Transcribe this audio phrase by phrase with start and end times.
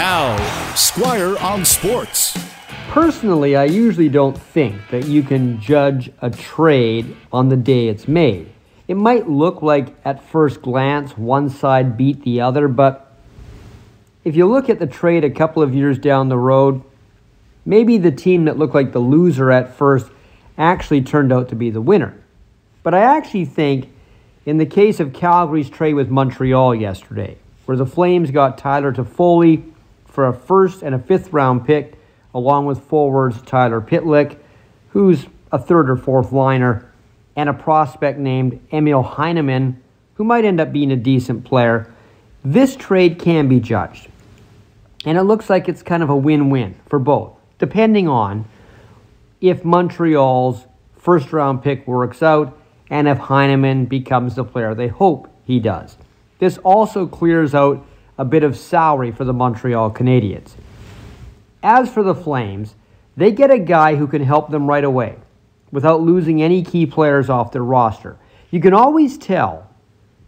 [0.00, 2.34] Now, Squire on Sports.
[2.88, 8.08] Personally, I usually don't think that you can judge a trade on the day it's
[8.08, 8.50] made.
[8.88, 13.14] It might look like at first glance one side beat the other, but
[14.24, 16.82] if you look at the trade a couple of years down the road,
[17.66, 20.10] maybe the team that looked like the loser at first
[20.56, 22.18] actually turned out to be the winner.
[22.82, 23.92] But I actually think
[24.46, 27.36] in the case of Calgary's trade with Montreal yesterday,
[27.66, 29.69] where the Flames got Tyler Toffoli
[30.10, 31.94] for a first and a fifth round pick,
[32.34, 34.38] along with forwards Tyler Pitlick,
[34.90, 36.92] who's a third or fourth liner,
[37.36, 39.80] and a prospect named Emil Heineman,
[40.14, 41.92] who might end up being a decent player.
[42.44, 44.08] This trade can be judged.
[45.04, 48.44] And it looks like it's kind of a win win for both, depending on
[49.40, 50.66] if Montreal's
[50.98, 52.58] first round pick works out
[52.90, 55.96] and if Heineman becomes the player they hope he does.
[56.38, 57.86] This also clears out
[58.20, 60.50] a bit of salary for the Montreal Canadiens.
[61.62, 62.74] As for the Flames,
[63.16, 65.16] they get a guy who can help them right away
[65.72, 68.18] without losing any key players off their roster.
[68.50, 69.70] You can always tell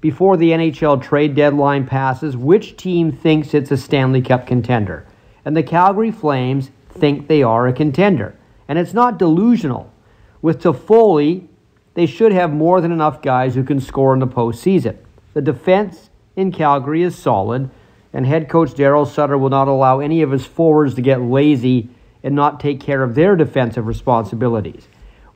[0.00, 5.06] before the NHL trade deadline passes which team thinks it's a Stanley Cup contender.
[5.44, 8.34] And the Calgary Flames think they are a contender.
[8.68, 9.92] And it's not delusional.
[10.40, 11.46] With Toffoli,
[11.92, 14.96] they should have more than enough guys who can score in the postseason.
[15.34, 17.68] The defense in Calgary is solid,
[18.12, 21.88] and head coach Darryl Sutter will not allow any of his forwards to get lazy
[22.22, 24.86] and not take care of their defensive responsibilities,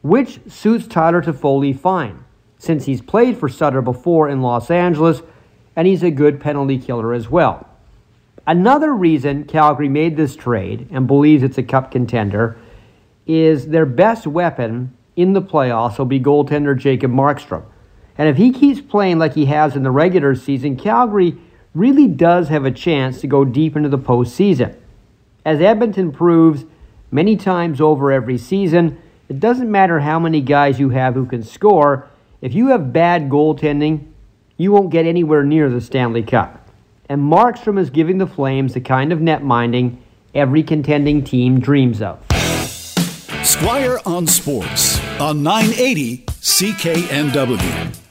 [0.03, 2.25] which suits Tyler Toffoli fine,
[2.59, 5.23] since he's played for Sutter before in Los Angeles,
[5.75, 7.69] and he's a good penalty killer as well.
[8.47, 12.57] Another reason Calgary made this trade and believes it's a cup contender
[13.27, 17.65] is their best weapon in the playoffs will be goaltender Jacob Markstrom.
[18.17, 21.37] And if he keeps playing like he has in the regular season, Calgary
[21.77, 24.75] really does have a chance to go deep into the postseason.
[25.45, 26.65] As Edmonton proves
[27.11, 31.43] many times over every season, it doesn't matter how many guys you have who can
[31.43, 32.09] score.
[32.41, 34.07] If you have bad goaltending,
[34.57, 36.67] you won't get anywhere near the Stanley Cup.
[37.09, 40.03] And Markstrom is giving the Flames the kind of net minding
[40.35, 42.19] every contending team dreams of.
[43.45, 48.06] Squire on Sports on 980 CKNW.